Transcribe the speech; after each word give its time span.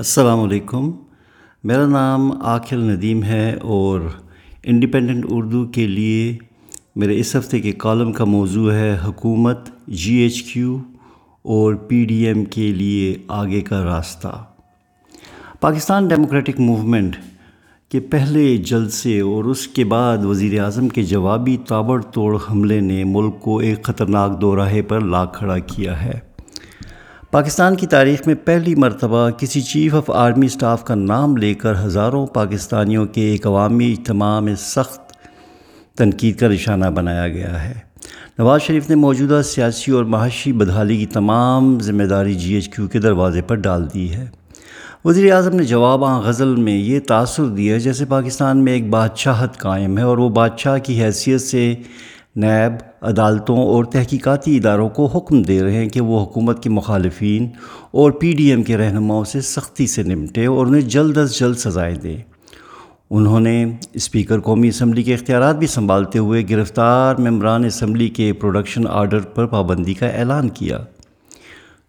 السلام 0.00 0.40
علیکم۔ 0.40 0.90
میرا 1.64 1.86
نام 1.86 2.42
عاقل 2.42 2.80
ندیم 2.80 3.22
ہے 3.22 3.54
اور 3.62 4.00
انڈیپینڈنٹ 4.64 5.24
اردو 5.28 5.66
کے 5.66 5.86
لیے 5.86 6.38
میرے 6.96 7.18
اس 7.20 7.36
ہفتے 7.36 7.60
کے 7.60 7.72
کالم 7.72 8.12
کا 8.12 8.24
موضوع 8.24 8.72
ہے 8.72 8.98
حکومت 9.04 9.68
جی 9.86 10.14
ایچ 10.14 10.42
کیو 10.42 10.78
اور 11.42 11.74
پی 11.74 12.04
ڈی 12.04 12.26
ایم 12.26 12.44
کے 12.44 12.72
لیے 12.72 13.14
آگے 13.28 13.60
کا 13.60 13.84
راستہ۔ 13.84 14.44
پاکستان 15.60 16.08
ڈیموکریٹک 16.08 16.60
موومنٹ 16.60 17.16
کے 17.88 18.00
پہلے 18.00 18.56
جلسے 18.56 19.20
اور 19.20 19.44
اس 19.44 19.68
کے 19.68 19.84
بعد 19.84 20.18
وزیر 20.18 20.60
اعظم 20.60 20.88
کے 20.88 21.02
جوابی 21.02 21.56
تابڑ 21.68 22.02
توڑ 22.02 22.38
حملے 22.50 22.80
نے 22.80 23.04
ملک 23.04 23.40
کو 23.40 23.58
ایک 23.58 23.82
خطرناک 23.82 24.40
دو 24.40 24.56
راہے 24.56 24.82
پر 24.82 25.00
لا 25.00 25.24
کھڑا 25.24 25.58
کیا 25.58 26.04
ہے۔ 26.04 26.29
پاکستان 27.30 27.76
کی 27.76 27.86
تاریخ 27.86 28.26
میں 28.26 28.34
پہلی 28.34 28.74
مرتبہ 28.74 29.30
کسی 29.30 29.60
چیف 29.60 29.94
آف 29.94 30.10
آرمی 30.10 30.48
سٹاف 30.48 30.84
کا 30.84 30.94
نام 30.94 31.36
لے 31.36 31.54
کر 31.54 31.74
ہزاروں 31.84 32.26
پاکستانیوں 32.26 33.06
کے 33.06 33.20
ایک 33.20 33.46
عوامی 33.46 33.92
اجتماع 33.92 34.40
میں 34.40 34.54
سخت 34.54 35.12
تنقید 35.98 36.38
کا 36.38 36.48
نشانہ 36.48 36.86
بنایا 36.86 37.28
گیا 37.28 37.64
ہے۔ 37.64 37.74
نواز 38.38 38.62
شریف 38.62 38.88
نے 38.88 38.94
موجودہ 38.94 39.42
سیاسی 39.44 39.92
اور 39.92 40.04
معاشی 40.04 40.52
بدحالی 40.52 40.96
کی 40.96 41.06
تمام 41.06 41.80
ذمہ 41.80 42.02
داری 42.02 42.34
جی 42.34 42.54
ایچ 42.54 42.68
کیو 42.68 42.88
کے 42.88 42.98
دروازے 42.98 43.42
پر 43.42 43.54
ڈال 43.54 43.86
دی 43.94 44.14
ہے۔ 44.14 44.26
وزیر 45.04 45.32
اعظم 45.32 45.56
نے 45.56 45.64
جواب 45.64 46.04
غزل 46.04 46.56
میں 46.56 46.76
یہ 46.76 47.00
تاثر 47.00 47.44
دیا 47.44 47.78
جیسے 47.78 48.04
پاکستان 48.04 48.58
میں 48.58 48.72
ایک 48.72 48.90
بادشاہت 48.90 49.58
قائم 49.58 49.98
ہے 49.98 50.02
اور 50.02 50.18
وہ 50.18 50.28
بادشاہ 50.28 50.78
کی 50.78 51.04
حیثیت 51.04 51.40
سے 51.40 51.74
نیب، 52.36 52.72
عدالتوں 53.02 53.56
اور 53.56 53.84
تحقیقاتی 53.84 54.56
اداروں 54.56 54.88
کو 54.88 55.06
حکم 55.06 55.42
دے 55.42 55.62
رہے 55.62 55.72
ہیں 55.72 55.88
کہ 55.88 56.00
وہ 56.00 56.24
حکومت 56.24 56.62
کے 56.62 56.70
مخالفین 56.70 57.48
اور 57.90 58.10
پی 58.10 58.32
ڈی 58.32 58.50
ایم 58.50 58.62
کے 58.62 58.76
رہنماؤں 58.76 59.24
سے 59.24 59.40
سختی 59.40 59.86
سے 59.86 60.02
نمٹے 60.02 60.46
اور 60.46 60.66
انہیں 60.66 60.82
جلد 60.82 61.16
از 61.16 61.38
جلد 61.38 61.56
سزائیں 61.56 61.96
دیں 61.96 62.16
انہوں 63.10 63.40
نے 63.40 63.64
اسپیکر 63.92 64.40
قومی 64.40 64.68
اسمبلی 64.68 65.02
کے 65.02 65.14
اختیارات 65.14 65.56
بھی 65.56 65.66
سنبھالتے 65.66 66.18
ہوئے 66.18 66.42
گرفتار 66.50 67.16
ممبران 67.16 67.64
اسمبلی 67.64 68.08
کے 68.08 68.32
پروڈکشن 68.32 68.86
آرڈر 68.86 69.20
پر 69.20 69.46
پابندی 69.46 69.94
کا 69.94 70.06
اعلان 70.06 70.48
کیا۔ 70.48 70.78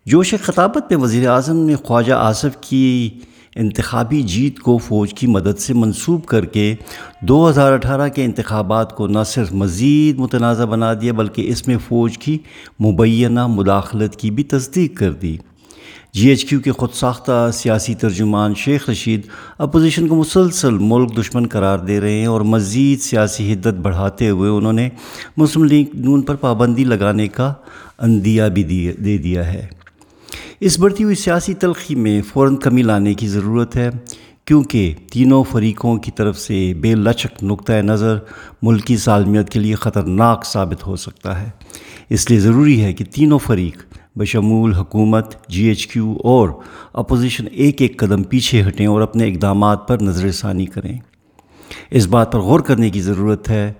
جوش 0.05 0.36
خطابت 0.44 0.92
میں 0.92 0.98
وزیر 0.98 1.30
اعظم 1.30 1.58
نے 1.58 1.76
خواجہ 1.76 2.14
آصف 2.14 2.58
کی 2.61 3.09
انتخابی 3.56 4.22
جیت 4.22 4.60
کو 4.60 4.78
فوج 4.78 5.14
کی 5.14 5.28
مدد 5.28 5.60
سے 5.60 5.74
منسوب 5.74 6.26
کر 6.26 6.46
کے 6.46 6.76
دو 7.22 7.50
ہزار 7.50 7.74
اٹھارہ 7.74 8.10
کے 8.10 8.26
انتخابات 8.26 8.96
کو 8.96 9.08
نہ 9.08 9.20
صرف 9.26 9.54
مزید 9.54 10.20
متنازع 10.20 10.66
بنا 10.66 10.94
دیا 10.94 11.14
بلکہ 11.14 11.50
اس 11.50 11.68
میں 11.68 11.78
فوج 11.88 12.18
کی 12.18 12.38
مبینہ 12.80 13.48
مداخلت 13.48 14.16
کی 14.16 14.32
بھی 14.32 14.44
تصدیق 14.44 14.98
کر 14.98 15.12
دی۔ 15.12 15.38
جی 16.14 16.30
ایچ 16.30 16.46
کیو 16.46 16.60
کے 16.60 16.72
خود 16.72 16.90
ساختہ 16.94 17.50
سیاسی 17.54 17.96
ترجمان 17.96 18.54
شیخ 18.56 18.90
رشید 18.90 19.22
اپوزیشن 19.58 20.08
کو 20.08 20.16
مسلسل 20.16 20.78
ملک 20.82 21.18
دشمن 21.18 21.48
قرار 21.48 21.80
دے 21.80 22.00
رہے 22.00 22.20
ہیں 22.20 22.26
اور 22.26 22.42
مزید 22.42 23.02
سیاسی 23.02 23.54
حدت 23.54 23.80
بڑھاتے 23.82 24.30
ہوئے 24.30 24.50
انہوں 24.50 24.74
نے 24.74 24.90
مسلم 25.38 25.64
لیگ 25.64 25.86
نون 25.94 26.22
پر 26.22 26.36
پابندی 26.36 26.84
لگانے 26.84 27.28
کا 27.28 27.54
اندیا 28.00 28.48
بھی 28.48 28.92
دے 29.04 29.18
دیا 29.18 29.54
ہے۔ 29.54 29.68
اس 30.62 30.80
بڑھتی 30.80 31.04
ہوئی 31.04 31.16
سیاسی 31.16 31.54
تلخی 31.54 31.95
میں 31.95 32.22
فوراً 32.22 32.56
کمی 32.56 32.81
لانے 32.81 33.14
کی 33.14 33.28
ضرورت 33.28 33.76
ہے، 33.76 33.90
کیونکہ 34.45 34.94
تینوں 35.12 35.44
فریقوں 35.52 35.98
کی 35.98 36.12
طرف 36.12 36.38
سے 36.38 36.73
بے 36.73 36.95
لچک 36.95 37.44
نقطۂ 37.44 37.73
نظر 37.73 38.17
ملکی 38.62 38.98
سالمیت 38.98 39.50
کے 39.50 39.59
لیے 39.59 39.76
خطرناک 39.76 40.45
ثابت 40.45 40.88
ہو 40.88 40.95
سکتا 40.95 41.42
ہے۔ 41.42 41.50
اس 42.09 42.30
لیے 42.30 42.39
ضروری 42.39 42.84
ہے 42.84 42.94
کہ 42.94 43.06
تینوں 43.06 43.39
فریق 43.39 43.84
بشمول 44.16 44.73
حکومت 44.73 45.50
جی 45.50 45.66
ایچ 45.66 45.88
کیو 45.88 46.17
اور 46.23 46.50
اپوزیشن 46.94 47.45
ایک 47.52 47.82
ایک 47.82 48.00
قدم 48.00 48.23
پیچھے 48.23 48.64
ہٹیں 48.67 48.86
اور 48.86 49.02
اپنے 49.02 49.28
اقدامات 49.28 49.88
پر 49.88 50.02
نظر 50.02 50.32
ثانی 50.32 50.66
کریں۔ 50.66 50.98
اس 51.92 52.08
بات 52.08 52.32
پر 52.32 52.39
غور 52.39 52.59
کرنے 52.59 52.89
کی 52.89 53.02
ضرورت 53.02 53.50
ہے 53.50 53.73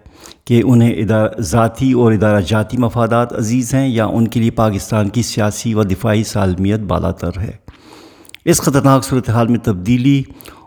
کہ 0.52 0.62
انہیں 0.66 0.94
ذاتی 1.40 1.92
اور 1.92 2.12
ادارہ 2.12 2.42
جاتی 2.42 2.78
مفادات 2.78 3.34
عزیز 3.34 3.74
ہیں 3.74 3.88
یا 3.88 4.06
ان 4.06 4.28
کے 4.28 4.40
لیے 4.40 4.52
پاکستان 4.52 5.09
کی 5.09 5.22
سیاسی 5.22 5.74
و 5.74 5.84
دفاعی 5.84 6.24
سالمیت 6.24 6.80
بالا 6.80 7.12
تر 7.12 7.38
ہے۔ 7.38 7.52
اس 8.46 8.62
خطرناک 8.62 9.03
صورتحال 9.03 9.48
میں 9.48 9.59
تبدیلی 9.59 10.24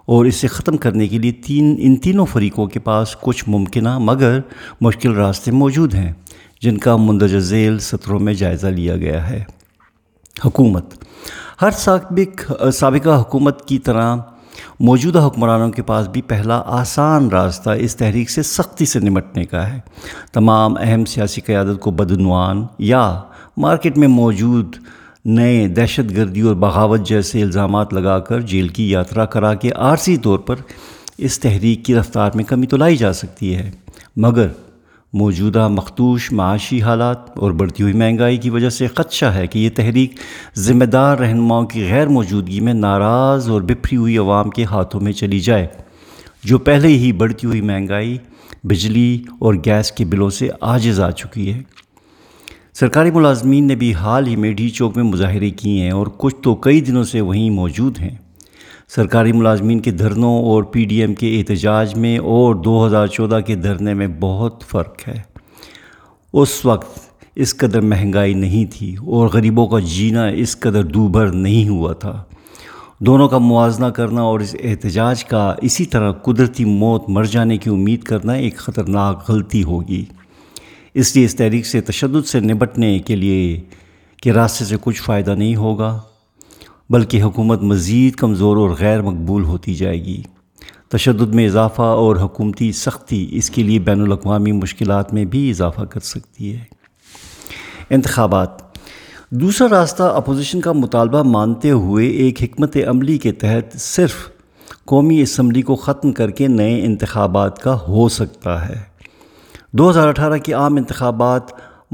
اور 0.07 0.25
اسے 0.25 0.47
ختم 0.47 0.77
کرنے 0.77 1.09
کے 1.09 1.19
لیے 1.19 1.33
تین، 1.33 1.77
ان 1.79 1.97
تینوں 1.97 2.27
فریقوں 2.27 2.67
کے 2.67 2.81
پاس 2.81 3.17
کچھ 3.21 3.45
ممکنہ 3.47 3.99
مگر 3.99 4.41
مشکل 4.81 5.15
راستے 5.15 5.51
موجود 5.51 5.95
ہیں 5.95 6.13
جن 6.61 6.79
کا 6.79 6.97
مندرجہ 6.97 7.39
ذیل 7.39 7.79
سطروں 7.79 8.21
میں 8.21 8.35
جائزہ 8.35 8.67
لیا 8.67 8.97
گیا 8.97 9.31
ہے۔ 9.31 9.45
حکومت، 10.45 11.05
ہر 11.63 11.71
سابق، 11.71 12.53
سابقہ 12.75 13.21
حکومت 13.21 13.69
کی 13.69 13.79
طرح 13.79 14.17
موجودہ 14.81 15.27
حکمرانوں 15.27 15.71
کے 15.71 15.83
پاس 15.83 16.09
بھی 16.09 16.23
پہلا 16.23 16.63
آسان 16.67 17.29
راستہ 17.29 17.71
اس 17.71 17.97
تحریک 17.97 18.31
سے 18.31 18.43
سختی 18.43 18.87
سے 18.87 19.01
نمٹنے 19.01 19.45
کا 19.45 19.73
ہے۔ 19.73 19.81
تمام 20.33 20.75
اہم 20.81 21.05
سیاسی 21.05 21.41
قیادت 21.41 21.81
کو 21.81 21.91
بدعنوان 21.91 22.65
یا 22.79 23.21
مارکیٹ 23.57 23.99
میں 23.99 24.09
موجود 24.09 24.77
نئے 25.25 25.69
دہشت 25.69 26.17
گردی 26.17 26.41
اور 26.41 26.55
بغاوت 26.55 27.01
جیسے 27.01 27.43
الزامات 27.43 27.95
لگا 27.95 28.19
کر 28.19 28.41
جیل 28.41 28.69
کی 28.69 28.91
یاترا 28.91 29.25
کرا 29.25 29.55
کے 29.55 29.71
عارضی 29.71 30.17
طور 30.17 30.39
پر 30.39 30.57
اس 31.19 31.39
تحریک 31.41 31.85
کی 31.85 31.95
رفتار 31.95 32.31
میں 32.35 32.45
کمی 32.45 32.67
تو 32.67 32.77
لائی 32.77 32.97
جا 32.97 33.13
سکتی 33.13 33.55
ہے، 33.57 33.71
مگر 34.17 34.49
موجودہ 35.15 35.69
مختوش 35.69 36.33
معاشی 36.33 36.83
حالات 36.83 37.39
اور 37.39 37.53
بڑھتی 37.53 37.83
ہوئی 37.83 37.95
مہنگائی 37.95 38.37
کی 38.37 38.51
وجہ 38.51 38.69
سے 38.71 38.87
خدشہ 38.87 39.25
ہے 39.25 39.47
کہ 39.47 39.59
یہ 39.59 39.71
تحریک 39.75 40.15
ذمہ 40.57 40.85
دار 40.85 41.19
رہنماؤں 41.19 41.67
کی 41.67 41.89
غیر 41.91 42.07
موجودگی 42.07 42.61
میں 42.61 42.75
ناراض 42.75 43.51
اور 43.51 43.63
بپھری 43.63 43.97
ہوئی 43.97 44.19
عوام 44.19 44.51
کے 44.51 44.65
ہاتھوں 44.65 45.01
میں 45.01 45.13
چلی 45.13 45.41
جائے۔ 45.41 45.67
جو 46.45 46.59
پہلے 46.59 46.89
ہی 46.89 47.13
بڑھتی 47.13 47.47
ہوئی 47.47 47.61
مہنگائی، 47.61 48.19
بجلی 48.65 49.23
اور 49.39 49.55
گیس 49.55 49.93
کے 49.93 50.05
بلوں 50.05 50.31
سے 50.31 50.49
آجز 50.61 51.01
آ 51.01 51.11
چکی 51.11 51.53
ہے۔ 51.53 51.63
سرکاری 52.75 53.11
ملازمین 53.11 53.67
نے 53.67 53.75
بھی 53.75 53.95
حال 53.95 54.27
ہی 54.27 54.37
میں 54.37 54.53
ڈی 54.53 54.69
چوک 54.69 54.97
میں 54.97 55.05
مظاہرے 55.05 55.51
کیے 55.51 55.83
ہیں 55.83 55.91
اور 55.91 56.07
کچھ 56.19 56.37
تو 56.43 56.55
کئی 56.55 56.81
دنوں 56.81 57.05
سے 57.05 57.21
وہیں 57.21 57.51
موجود 57.51 57.99
ہیں۔ 57.99 58.24
سرکاری 58.89 59.33
ملازمین 59.33 59.81
کے 59.81 59.91
دھرنوں 59.91 60.45
اور 60.45 60.63
پی 60.63 60.85
ڈی 60.85 61.01
ایم 61.01 61.15
کے 61.15 61.39
احتجاج 61.39 61.95
میں 61.95 62.19
اور 62.19 62.55
دو 62.55 62.87
ہزار 62.87 63.07
چودہ 63.07 63.41
کے 63.47 63.55
دھرنے 63.55 63.95
میں 63.95 64.07
بہت 64.21 64.65
فرق 64.69 65.09
ہے۔ 65.09 65.21
اس 66.33 66.65
وقت 66.65 66.99
اس 67.37 67.57
قدر 67.57 67.81
مہنگائی 67.81 68.35
نہیں 68.35 68.65
تھی 68.73 68.97
اور 68.97 69.29
غریبوں 69.29 69.67
کا 69.67 69.79
جینا 69.79 70.27
اس 70.27 70.61
قدر 70.61 70.85
دوبھر 70.85 71.27
نہیں 71.27 71.69
ہوا 71.69 71.93
تھا۔ 71.93 72.23
دونوں 73.01 73.29
کا 73.29 73.39
موازنہ 73.39 73.87
کرنا 73.87 74.23
اور 74.23 74.41
اس 74.41 74.57
احتجاج 74.65 75.25
کا 75.25 75.55
اسی 75.63 75.85
طرح 75.85 76.13
قدرتی 76.13 76.65
موت 76.65 77.05
مر 77.09 77.25
جانے 77.25 77.59
کی 77.59 77.71
امید 77.71 78.03
کرنا 78.03 78.33
ایک 78.33 78.57
خطرناک 78.57 79.31
غلطی 79.31 79.65
ہوگی۔ 79.65 80.05
اس 80.95 81.17
لیے 81.17 81.25
اس 81.25 81.35
تحریک 81.35 81.67
سے 81.67 81.81
تشدد 81.81 82.27
سے 82.27 82.41
نبٹنے 82.41 82.99
کے 82.99 83.17
لیے 83.17 83.61
کہ 84.23 84.31
راستے 84.31 84.65
سے 84.65 84.77
کچھ 84.81 85.03
فائدہ 85.03 85.31
نہیں 85.31 85.57
ہوگا۔ 85.57 86.01
بلکہ 86.91 87.23
حکومت 87.23 87.63
مزید 87.63 88.15
کمزور 88.15 88.57
اور 88.57 88.71
غیر 88.79 89.03
مقبول 89.03 89.45
ہوتی 89.45 89.75
جائے 89.75 90.05
گی۔ 90.05 90.23
تشدد 90.89 91.35
میں 91.35 91.47
اضافہ 91.47 91.83
اور 91.83 92.17
حکومتی 92.17 92.73
سختی 92.73 93.29
اس 93.31 93.51
کے 93.51 93.63
لیے 93.63 93.79
بین 93.79 94.01
الاقوامی 94.01 94.53
مشکلات 94.53 95.15
میں 95.15 95.25
بھی 95.25 95.51
اضافہ 95.51 95.83
کر 95.83 96.01
سکتی 96.01 96.57
ہے۔ 96.57 96.65
انتخابات۔ 97.91 98.49
دوسرا 99.31 99.81
راستہ 99.81 100.03
اپوزیشن 100.03 100.61
کا 100.61 100.73
مطالبہ 100.73 101.23
مانتے 101.23 101.71
ہوئے 101.71 102.07
ایک 102.07 102.43
حکمت 102.43 102.77
عملی 102.89 103.19
کے 103.19 103.33
تحت 103.33 103.77
صرف 103.77 104.15
قومی 104.85 105.21
اسمبلی 105.21 105.63
کو 105.63 105.77
ختم 105.77 106.13
کر 106.13 106.31
کے 106.31 106.49
نئے 106.49 106.85
انتخابات 106.85 107.59
کا 107.59 107.79
ہو 107.89 108.09
سکتا 108.09 108.69
ہے۔ 108.69 108.81
دو 109.73 109.91
ہزار 109.91 110.09
اٹھارہ 110.09 110.39
کے 110.39 110.53
عام 110.53 110.77
انتخابات 110.77 111.43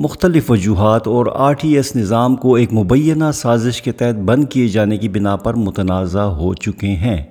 مختلف 0.02 0.50
وجوہات 0.50 1.06
اور 1.06 1.26
آر 1.34 1.52
ٹی 1.52 1.76
ایس 1.76 1.96
نظام 1.96 2.36
کو 2.36 2.54
ایک 2.54 2.72
مبینہ 2.72 3.24
سازش 3.34 3.82
کے 3.82 3.92
تحت 3.92 4.14
بند 4.14 4.44
کیے 4.50 4.68
جانے 4.68 4.96
کی 4.96 5.08
بنا 5.08 5.36
پر 5.36 5.54
متنازع 5.54 6.20
ہو 6.20 6.54
چکے 6.54 6.86
ہیں۔ 6.86 7.22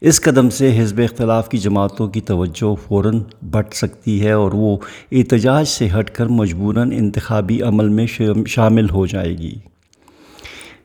اس 0.00 0.20
قدم 0.20 0.50
سے 0.50 0.82
حزب 0.82 1.00
اختلاف 1.00 1.48
کی 1.48 1.58
جماعتوں 1.58 2.08
کی 2.08 2.20
توجہ 2.20 2.74
فوراً 2.74 3.20
بٹ 3.42 3.74
سکتی 3.74 4.24
ہے 4.24 4.32
اور 4.32 4.52
وہ 4.52 4.76
احتجاج 5.12 5.64
سے 5.64 5.88
ہٹ 5.98 6.10
کر 6.10 6.26
مجبوراً 6.26 6.92
انتخابی 6.92 7.62
عمل 7.62 7.88
میں 7.88 8.06
شامل 8.46 8.90
ہو 8.90 9.06
جائے 9.06 9.38
گی۔ 9.38 9.54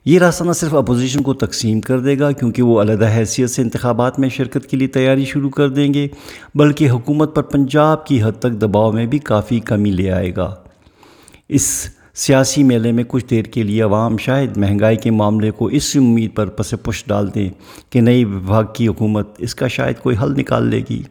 یہ 0.05 0.19
راستہ 0.19 0.43
نہ 0.43 0.51
صرف 0.51 0.75
اپوزیشن 0.75 1.21
کو 1.21 1.33
تقسیم 1.33 1.81
کر 1.81 1.99
دے 1.99 2.19
گا 2.19 2.31
کیونکہ 2.31 2.61
وہ 2.61 2.81
علیحدہ 2.81 3.09
حیثیت 3.15 3.49
سے 3.49 3.61
انتخابات 3.61 4.19
میں 4.19 4.29
شرکت 4.29 4.67
کے 4.67 4.77
لیے 4.77 4.87
تیاری 4.87 5.25
شروع 5.25 5.49
کر 5.49 5.69
دیں 5.69 5.93
گے، 5.93 6.07
بلکہ 6.55 6.89
حکومت 6.89 7.35
پر 7.35 7.41
پنجاب 7.41 8.05
کی 8.05 8.23
حد 8.23 8.39
تک 8.39 8.51
دباؤ 8.51 8.91
میں 8.91 9.05
بھی 9.05 9.19
کافی 9.19 9.59
کمی 9.59 9.91
لے 9.91 10.11
آئے 10.11 10.35
گا۔ 10.35 10.55
اس 11.53 11.89
سیاسی 12.13 12.63
میلے 12.63 12.91
میں 12.91 13.03
کچھ 13.07 13.25
دیر 13.25 13.43
کے 13.43 13.63
لیے 13.63 13.81
عوام 13.81 14.17
شاید 14.17 14.57
مہنگائی 14.57 14.97
کے 14.97 15.11
معاملے 15.11 15.51
کو 15.51 15.65
اس 15.65 15.95
امید 15.95 16.35
پر 16.35 16.45
پس 16.45 16.73
پش 16.83 17.03
ڈال 17.07 17.35
دیں 17.35 17.49
کہ 17.89 18.01
نئی 18.01 18.25
وفاق 18.25 18.75
کی 18.75 18.87
حکومت 18.87 19.27
اس 19.37 19.55
کا 19.55 19.67
شاید 19.67 19.97
کوئی 19.97 20.15
حل 20.23 20.33
نکال 20.37 20.67
لے 20.67 20.81
گی۔ 20.89 21.01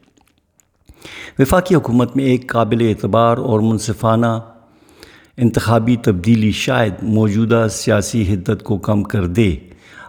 وفاقی 1.39 1.75
حکومت 1.75 2.17
میں 2.17 2.25
ایک 2.25 2.47
قابل 2.47 2.87
اعتبار 2.89 3.39
اور 3.39 3.61
منصفانہ 3.61 4.41
انتخابی 5.37 5.97
تبدیلی 5.97 6.53
شاید 6.53 6.93
موجودہ 7.03 7.67
سیاسی 7.71 8.35
حدت 8.35 8.63
کو 8.63 8.79
کم 8.79 9.03
کر 9.03 9.27
دے، 9.27 9.57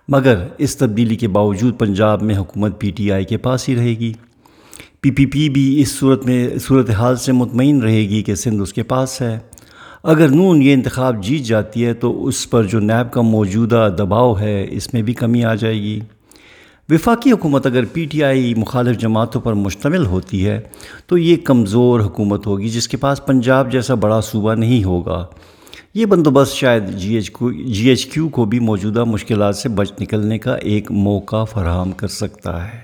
مگر 0.07 0.47
اس 0.57 0.77
تبدیلی 0.77 1.15
کے 1.15 1.27
باوجود 1.27 1.79
پنجاب 1.79 2.21
میں 2.21 2.37
حکومت 2.37 2.79
پی 2.79 2.91
ٹی 2.91 3.11
آئی 3.11 3.25
کے 3.25 3.37
پاس 3.37 3.69
ہی 3.69 3.75
رہے 3.75 3.93
گی۔ 3.99 4.13
پی 5.01 5.11
پی 5.11 5.25
پی 5.25 5.49
بھی 5.49 5.81
اس 5.81 5.91
صورت 5.91 6.25
میں 6.25 6.49
صورت 6.57 6.89
حال 6.89 7.15
سے 7.15 7.31
مطمئن 7.31 7.81
رہے 7.81 8.09
گی 8.09 8.23
کہ 8.23 8.35
سندھ 8.35 8.61
اس 8.61 8.73
کے 8.73 8.83
پاس 8.83 9.21
ہے۔ 9.21 9.39
اگر 10.03 10.27
نون 10.27 10.61
یہ 10.61 10.73
انتخاب 10.73 11.23
جیت 11.23 11.41
جاتی 11.41 11.85
ہے 11.85 11.93
تو 11.93 12.25
اس 12.25 12.49
پر 12.49 12.63
جو 12.63 12.79
نیب 12.79 13.13
کا 13.13 13.21
موجودہ 13.21 13.95
دباؤ 13.97 14.39
ہے، 14.39 14.67
اس 14.71 14.93
میں 14.93 15.01
بھی 15.01 15.13
کمی 15.13 15.45
آ 15.45 15.55
جائے 15.55 15.81
گی۔ 15.81 15.99
وفاقی 16.89 17.31
حکومت 17.31 17.65
اگر 17.65 17.85
پی 17.85 18.05
ٹی 18.05 18.23
آئی 18.23 18.53
مخالف 18.55 18.97
جماعتوں 18.97 19.41
پر 19.41 19.53
مشتمل 19.53 20.05
ہوتی 20.05 20.47
ہے، 20.47 20.59
تو 21.07 21.17
یہ 21.17 21.35
کمزور 21.37 21.99
حکومت 21.99 22.47
ہوگی 22.47 22.69
جس 22.69 22.87
کے 22.87 22.97
پاس 22.97 23.25
پنجاب 23.25 23.71
جیسا 23.71 23.93
بڑا 23.93 24.21
صوبہ 24.21 24.53
نہیں 24.53 24.83
ہوگا۔ 24.83 25.25
یہ 25.93 26.05
بندوبست 26.05 26.53
شاید 26.53 26.89
جی 26.89 27.15
ایچ 27.15 27.31
کو 27.31 27.51
جی 27.51 27.89
ایچ 27.89 28.05
کیو 28.05 28.29
کو 28.29 28.45
بھی 28.45 28.59
موجودہ 28.59 29.03
مشکلات 29.03 29.55
سے 29.55 29.69
بچ 29.69 29.91
نکلنے 30.01 30.37
کا 30.37 30.55
ایک 30.55 30.91
موقع 30.91 31.43
فراہم 31.43 31.91
کر 31.91 32.07
سکتا 32.07 32.73
ہے۔ 32.73 32.79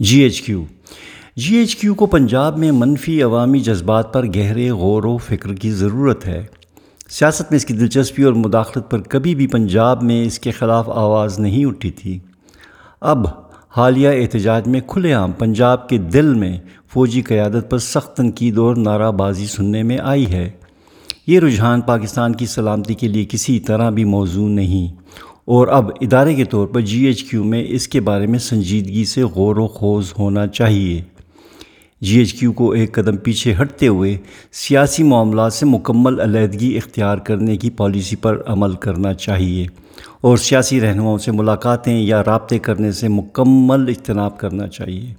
G 0.00 0.20
H 0.20 0.42
Q 0.42 0.64
G 1.36 1.56
H 1.56 1.76
Q 1.76 1.94
کو 1.94 2.06
پنجاب 2.06 2.58
میں 2.58 2.72
منفی 2.72 3.22
عوامی 3.22 3.60
جذبات 3.60 4.12
پر 4.12 4.26
گہرے 4.26 4.70
غور 4.70 5.02
و 5.04 5.16
فکر 5.16 5.54
کی 5.54 5.70
ضرورت 5.70 6.26
ہے۔ 6.26 6.44
سیاست 7.08 7.42
میں 7.50 7.56
اس 7.56 7.64
کی 7.64 7.74
دلچسپی 7.74 8.22
اور 8.22 8.32
مداخلت 8.32 8.90
پر 8.90 9.00
کبھی 9.00 9.34
بھی 9.34 9.46
پنجاب 9.46 10.02
میں 10.02 10.24
اس 10.24 10.38
کے 10.38 10.50
خلاف 10.50 10.88
آواز 10.88 11.38
نہیں 11.38 11.64
اٹھی 11.64 11.90
تھی۔ 11.90 12.18
اب 13.00 13.26
حالیہ 13.76 14.08
احتجاج 14.08 14.68
میں 14.68 14.80
کھلے 14.86 15.12
عام 15.12 15.32
پنجاب 15.32 15.88
کے 15.88 15.98
دل 15.98 16.34
میں 16.34 16.58
فوجی 16.92 17.22
قیادت 17.22 17.70
پر 17.70 17.78
سخت 17.78 18.16
تنقید 18.16 18.58
اور 18.58 18.76
نعرہ 18.76 19.10
بازی 19.10 19.46
سننے 19.46 19.82
میں 19.82 19.98
آئی 20.02 20.26
ہے۔ 20.26 20.50
یہ 21.26 21.40
رجحان 21.40 21.80
پاکستان 21.80 22.34
کی 22.34 22.46
سلامتی 22.46 22.94
کے 22.94 23.08
لیے 23.08 23.24
کسی 23.24 23.60
طرح 23.60 23.90
بھی 23.90 24.04
موضوع 24.04 24.48
نہیں۔ 24.48 25.00
اور 25.44 25.68
اب 25.68 25.90
ادارے 26.00 26.34
کے 26.34 26.44
طور 26.44 26.66
پر 26.66 26.80
جی 26.80 27.04
ایچ 27.04 27.24
کیو 27.24 27.44
میں 27.44 27.64
اس 27.68 27.88
کے 27.88 28.00
بارے 28.00 28.26
میں 28.26 28.38
سنجیدگی 28.38 29.04
سے 29.04 29.22
غور 29.22 29.56
و 29.56 29.66
خوض 29.66 30.12
ہونا 30.18 30.46
چاہیے۔ 30.46 31.02
جی 32.00 32.18
ایچ 32.18 32.34
کیو 32.34 32.52
کو 32.52 32.70
ایک 32.70 32.92
قدم 32.92 33.16
پیچھے 33.16 33.54
ہٹتے 33.62 33.88
ہوئے 33.88 34.16
سیاسی 34.52 35.02
معاملات 35.02 35.52
سے 35.52 35.66
مکمل 35.66 36.20
علیحدگی 36.20 36.76
اختیار 36.76 37.18
کرنے 37.18 37.56
کی 37.56 37.70
پالیسی 37.70 38.16
پر 38.16 38.42
عمل 38.46 38.72
کرنا 38.72 39.14
چاہیے 39.14 39.66
اور 40.20 40.36
سیاسی 40.36 40.80
رہنماؤں 40.80 41.18
سے 41.18 41.32
ملاقاتیں 41.32 42.00
یا 42.00 42.24
رابطے 42.24 42.58
کرنے 42.58 42.92
سے 42.92 43.08
مکمل 43.08 43.88
اجتناب 43.88 44.38
کرنا 44.38 44.68
چاہیے۔ 44.68 45.14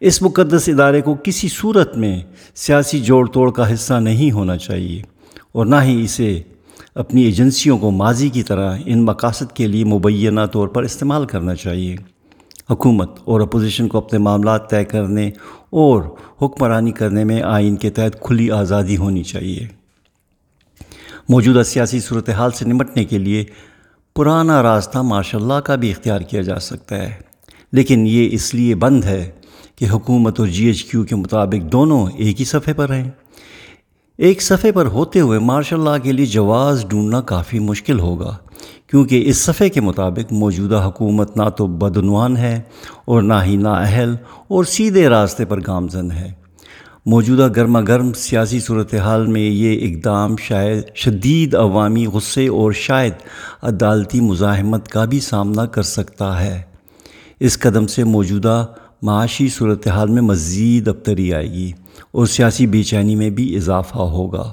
اس 0.00 0.22
مقدس 0.22 0.68
ادارے 0.68 1.00
کو 1.00 1.16
کسی 1.24 1.48
صورت 1.48 1.96
میں 1.96 2.20
سیاسی 2.54 3.00
جوڑ 3.00 3.28
توڑ 3.28 3.50
کا 3.50 3.74
حصہ 3.74 3.94
نہیں 3.94 4.32
ہونا 4.32 4.56
چاہیے 4.56 5.02
اور 5.52 5.66
نہ 5.66 5.76
ہی 5.82 6.04
اسے 6.04 6.42
اپنی 6.94 7.22
ایجنسیوں 7.22 7.78
کو 7.78 7.90
ماضی 7.90 8.28
کی 8.28 8.42
طرح 8.42 8.76
ان 8.86 9.04
مقاصد 9.04 9.56
کے 9.56 9.66
لیے 9.66 9.84
مبینہ 9.84 10.40
طور 10.52 10.68
پر 10.68 10.82
استعمال 10.82 11.26
کرنا 11.26 11.54
چاہیے۔ 11.54 11.96
حکومت 12.70 13.10
اور 13.24 13.40
اپوزیشن 13.40 13.88
کو 13.88 13.98
اپنے 13.98 14.18
معاملات 14.18 14.70
طے 14.70 14.84
کرنے 14.84 15.30
اور 15.70 16.02
حکمرانی 16.42 16.92
کرنے 16.92 17.24
میں 17.24 17.42
آئین 17.42 17.76
کے 17.76 17.90
تحت 17.90 18.20
کھلی 18.20 18.50
آزادی 18.50 18.96
ہونی 18.96 19.22
چاہیے۔ 19.22 19.66
موجودہ 21.28 21.62
سیاسی 21.62 22.00
صورتحال 22.00 22.50
سے 22.50 22.64
نمٹنے 22.64 23.04
کے 23.04 23.18
لیے 23.18 23.44
پرانا 24.16 24.62
راستہ 24.62 24.98
ماشاء 24.98 25.38
اللہ 25.38 25.54
کا 25.54 25.74
بھی 25.74 25.90
اختیار 25.90 26.20
کیا 26.20 26.40
جا 26.40 26.58
سکتا 26.58 26.96
ہے۔ 26.96 27.12
لیکن 27.72 28.04
یہ 28.06 28.28
اس 28.32 28.54
لیے 28.54 28.74
بند 28.74 29.04
ہے 29.04 29.30
کہ 29.76 29.86
حکومت 29.90 30.40
اور 30.40 30.48
جی 30.48 30.66
ایچ 30.66 30.84
کیو 30.84 31.04
کے 31.04 31.16
مطابق 31.16 31.72
دونوں 31.72 32.06
ایک 32.16 32.40
ہی 32.40 32.44
صفحے 32.44 32.72
پر 32.72 32.92
ہیں۔ 32.92 33.10
ایک 34.18 34.42
صفحے 34.42 34.72
پر 34.72 34.86
ہوتے 34.86 35.20
ہوئے 35.20 35.38
ماشاء 35.38 35.76
اللہ 35.76 36.02
کے 36.02 36.12
لیے 36.12 36.26
جواز 36.26 36.86
ڈھونڈنا 36.88 37.20
کافی 37.20 37.58
مشکل 37.58 38.00
ہوگا۔ 38.00 38.36
کیونکہ 38.90 39.22
اس 39.26 39.38
صفحے 39.38 39.68
کے 39.68 39.80
مطابق 39.80 40.32
موجودہ 40.32 40.82
حکومت 40.86 41.36
نہ 41.36 41.48
تو 41.48 41.66
بدعنوان 41.66 42.36
ہے 42.36 42.60
اور 43.04 43.22
نہ 43.22 43.34
ہی 43.44 43.56
نااہل 43.56 44.14
اور 44.48 44.64
سیدھے 44.64 45.08
راستے 45.08 45.44
پر 45.44 45.60
گامزن 45.66 46.10
ہے۔ 46.10 46.32
موجودہ 47.06 47.48
گرما 47.56 47.80
گرم 47.80 48.12
سیاسی 48.12 48.60
صورتحال 48.60 49.26
میں 49.26 49.40
یہ 49.40 49.88
اقدام 49.88 50.36
شاید 50.36 50.82
شدید 50.94 51.54
عوامی 51.54 52.06
غصے 52.06 52.48
اور 52.48 52.72
شاید 52.72 53.12
عدالتی 53.62 54.20
مزاحمت 54.20 54.88
کا 54.88 55.04
بھی 55.04 55.20
سامنا 55.20 55.66
کر 55.66 55.82
سکتا 55.82 56.42
ہے۔ 56.42 56.62
اس 57.40 57.58
قدم 57.58 57.86
سے 57.86 58.04
موجودہ 58.04 58.66
معاشی 59.02 59.48
صورتحال 59.48 60.08
میں 60.08 60.22
مزید 60.22 60.88
ابتری 60.88 61.34
آئے 61.34 61.52
گی 61.52 61.72
اور 62.10 62.26
سیاسی 62.26 62.66
بے 62.66 62.82
چینی 62.82 63.14
میں 63.14 63.30
بھی 63.30 63.56
اضافہ 63.56 63.98
ہوگا۔ 63.98 64.52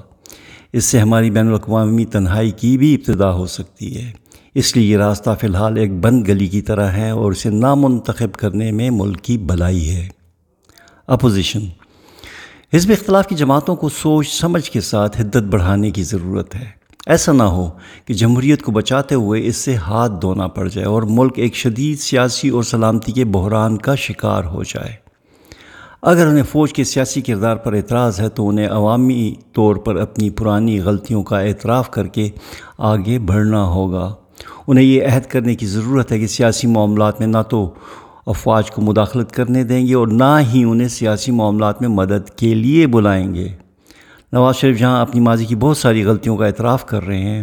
اس 0.72 0.84
سے 0.84 0.98
ہماری 0.98 1.30
بین 1.30 1.48
الاقوامی 1.48 2.04
تنہائی 2.04 2.50
کی 2.50 2.78
بھی 2.78 2.94
ابتدا 2.94 3.32
ہو 3.32 3.46
سکتی 3.46 3.96
ہے۔ 3.96 4.25
اس 4.58 4.76
لیے 4.76 4.92
یہ 4.92 4.96
راستہ 4.96 5.30
فی 5.40 5.46
الحال 5.46 5.76
ایک 5.76 6.00
بند 6.00 6.28
گلی 6.28 6.46
کی 6.46 6.60
طرح 6.60 6.86
ہے 6.86 7.10
اور 7.10 7.32
اسے 7.32 7.50
نامنتخب 7.50 8.32
کرنے 8.32 8.72
میں 8.72 8.90
ملک 8.90 9.22
کی 9.22 9.38
بلائی 9.38 9.90
ہے۔ 9.90 10.08
اپوزیشن۔ 11.06 11.60
حزب 12.74 12.90
اختلاف 12.90 13.26
کی 13.26 13.34
جماعتوں 13.34 13.76
کو 13.76 13.88
سوچ 13.88 14.28
سمجھ 14.28 14.70
کے 14.70 14.80
ساتھ 14.80 15.20
حدت 15.20 15.36
بڑھانے 15.36 15.90
کی 15.90 16.02
ضرورت 16.02 16.54
ہے۔ 16.54 16.64
ایسا 17.06 17.32
نہ 17.32 17.42
ہو 17.42 17.70
کہ 18.04 18.14
جمہوریت 18.14 18.62
کو 18.62 18.72
بچاتے 18.72 19.14
ہوئے 19.14 19.46
اس 19.46 19.56
سے 19.56 19.74
ہاتھ 19.74 20.12
دھونا 20.22 20.46
پڑ 20.46 20.68
جائے 20.68 20.86
اور 20.86 21.02
ملک 21.02 21.32
ایک 21.36 21.54
شدید 21.54 21.98
سیاسی 21.98 22.48
اور 22.48 22.62
سلامتی 22.62 23.12
کے 23.12 23.24
بحران 23.24 23.76
کا 23.76 23.94
شکار 23.94 24.44
ہو 24.44 24.62
جائے۔ 24.62 24.92
اگر 26.02 26.26
انہیں 26.26 26.44
فوج 26.52 26.72
کے 26.72 26.84
سیاسی 26.84 27.20
کردار 27.20 27.56
پر 27.56 27.72
اعتراض 27.72 28.20
ہے 28.20 28.28
تو 28.28 28.48
انہیں 28.48 28.68
عوامی 28.68 29.34
طور 29.52 29.76
پر 29.76 29.96
اپنی 29.96 30.30
پرانی 30.30 30.80
غلطیوں 30.80 31.22
کا 31.22 31.40
اعتراف 31.40 31.90
کر 31.90 32.06
کے 32.06 32.28
آگے 32.78 33.18
بڑھنا 33.18 33.62
ہوگا۔ 33.62 34.14
انہیں 34.66 34.84
یہ 34.84 35.06
عہد 35.06 35.26
کرنے 35.26 35.54
کی 35.54 35.66
ضرورت 35.66 36.12
ہے 36.12 36.18
کہ 36.18 36.26
سیاسی 36.26 36.66
معاملات 36.66 37.20
میں 37.20 37.28
نہ 37.28 37.42
تو 37.50 37.74
افواج 38.26 38.70
کو 38.70 38.82
مداخلت 38.82 39.32
کرنے 39.32 39.64
دیں 39.64 39.86
گے 39.86 39.94
اور 39.94 40.08
نہ 40.08 40.38
ہی 40.54 40.64
انہیں 40.64 40.88
سیاسی 40.88 41.32
معاملات 41.32 41.80
میں 41.80 41.88
مدد 41.88 42.30
کے 42.30 42.54
لیے 42.54 42.86
بلائیں 42.86 43.34
گے۔ 43.34 43.48
نواز 44.32 44.56
شریف 44.56 44.78
جہاں 44.78 45.00
اپنی 45.00 45.20
ماضی 45.20 45.44
کی 45.44 45.54
بہت 45.54 45.76
ساری 45.76 46.04
غلطیوں 46.04 46.36
کا 46.36 46.46
اعتراف 46.46 46.86
کر 46.86 47.06
رہے 47.06 47.18
ہیں، 47.18 47.42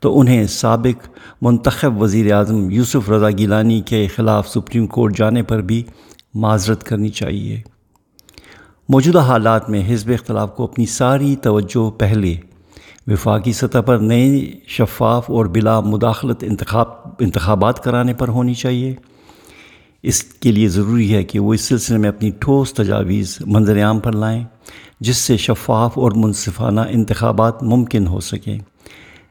تو 0.00 0.20
انہیں 0.20 0.46
سابق 0.46 1.08
منتخب 1.42 2.02
وزیر 2.02 2.32
اعظم 2.32 2.70
یوسف 2.70 3.10
رضا 3.10 3.30
گیلانی 3.30 3.80
کے 3.80 4.06
خلاف 4.06 4.48
سپریم 4.48 4.86
کورٹ 4.86 5.16
جانے 5.16 5.42
پر 5.42 5.60
بھی 5.60 5.82
معذرت 6.34 6.84
کرنی 6.84 7.08
چاہیے۔ 7.08 7.60
موجودہ 8.88 9.18
حالات 9.18 9.70
میں 9.70 9.94
حزب 9.94 10.10
اختلاف 10.10 10.56
کو 10.56 10.64
اپنی 10.64 10.86
ساری 10.86 11.36
توجہ 11.36 11.90
پہلے 11.90 12.34
وفاقی 13.06 13.52
سطح 13.52 13.78
پر 13.78 13.98
نئے 13.98 14.50
شفاف 14.66 15.30
اور 15.30 15.46
بلا 15.46 15.80
مداخلت 15.80 16.42
انتخاب 16.42 16.86
انتخابات 17.20 17.84
کرانے 17.84 18.14
پر 18.14 18.28
ہونی 18.28 18.54
چاہیے۔ 18.54 18.94
اس 20.02 20.24
کے 20.24 20.52
لیے 20.52 20.68
ضروری 20.68 21.14
ہے 21.14 21.24
کہ 21.24 21.38
وہ 21.38 21.54
اس 21.54 21.60
سلسلے 21.60 21.98
میں 21.98 22.08
اپنی 22.08 22.30
ٹھوس 22.40 22.74
تجاویز 22.74 23.38
منظر 23.46 23.84
عام 23.84 24.00
پر 24.00 24.12
لائیں، 24.12 24.44
جس 25.00 25.16
سے 25.16 25.36
شفاف 25.36 25.98
اور 25.98 26.12
منصفانہ 26.14 26.80
انتخابات 26.80 27.62
ممکن 27.62 28.06
ہو 28.06 28.20
سکیں۔ 28.20 28.58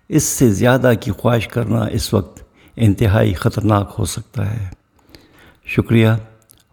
اس 0.09 0.23
سے 0.23 0.51
زیادہ 0.51 0.91
کی 1.01 1.11
خواہش 1.11 1.47
کرنا 1.47 1.85
اس 1.85 2.13
وقت 2.13 2.43
انتہائی 2.75 3.33
خطرناک 3.33 3.95
ہو 3.99 4.05
سکتا 4.05 4.53
ہے۔ 4.53 4.69
شکریہ۔ 5.65 6.09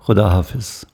خدا 0.07 0.33
حافظ۔ 0.33 0.85